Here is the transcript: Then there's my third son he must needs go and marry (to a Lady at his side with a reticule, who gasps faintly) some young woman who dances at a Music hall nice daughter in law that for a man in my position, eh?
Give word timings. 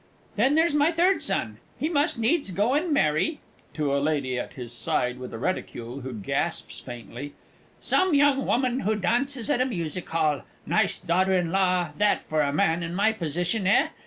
Then 0.35 0.55
there's 0.55 0.73
my 0.73 0.91
third 0.91 1.21
son 1.21 1.59
he 1.79 1.87
must 1.87 2.17
needs 2.17 2.49
go 2.49 2.73
and 2.73 2.91
marry 2.91 3.39
(to 3.75 3.95
a 3.95 4.01
Lady 4.01 4.39
at 4.39 4.53
his 4.53 4.73
side 4.73 5.19
with 5.19 5.31
a 5.31 5.37
reticule, 5.37 6.01
who 6.01 6.11
gasps 6.11 6.79
faintly) 6.79 7.35
some 7.79 8.15
young 8.15 8.47
woman 8.47 8.79
who 8.79 8.95
dances 8.95 9.47
at 9.47 9.61
a 9.61 9.65
Music 9.67 10.09
hall 10.09 10.41
nice 10.65 10.97
daughter 10.99 11.33
in 11.33 11.51
law 11.51 11.91
that 11.99 12.23
for 12.23 12.41
a 12.41 12.51
man 12.51 12.81
in 12.81 12.95
my 12.95 13.11
position, 13.11 13.67
eh? 13.67 13.89